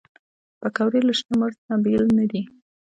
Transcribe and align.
پکورې 0.59 0.99
له 1.07 1.13
شنه 1.19 1.35
مرچ 1.39 1.57
نه 1.69 1.75
بېل 1.83 2.05
نه 2.17 2.25
دي 2.31 2.41